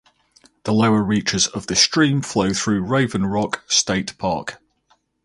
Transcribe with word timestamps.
The 0.63 0.73
lower 0.73 1.03
reaches 1.03 1.45
of 1.45 1.67
this 1.67 1.79
stream 1.79 2.23
flow 2.23 2.53
through 2.53 2.81
Raven 2.81 3.23
Rock 3.27 3.61
State 3.67 4.17
Park. 4.17 4.59